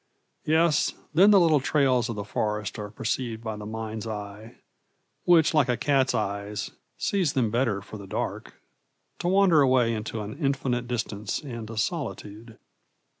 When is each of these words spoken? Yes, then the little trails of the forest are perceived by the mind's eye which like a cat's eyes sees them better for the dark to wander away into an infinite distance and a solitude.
Yes, 0.45 0.95
then 1.13 1.29
the 1.29 1.39
little 1.39 1.59
trails 1.59 2.09
of 2.09 2.15
the 2.15 2.23
forest 2.23 2.79
are 2.79 2.89
perceived 2.89 3.43
by 3.43 3.55
the 3.55 3.67
mind's 3.67 4.07
eye 4.07 4.55
which 5.25 5.53
like 5.53 5.69
a 5.69 5.77
cat's 5.77 6.15
eyes 6.15 6.71
sees 6.97 7.33
them 7.33 7.51
better 7.51 7.83
for 7.83 7.97
the 7.99 8.07
dark 8.07 8.55
to 9.19 9.27
wander 9.27 9.61
away 9.61 9.93
into 9.93 10.21
an 10.21 10.39
infinite 10.43 10.87
distance 10.87 11.43
and 11.43 11.69
a 11.69 11.77
solitude. 11.77 12.57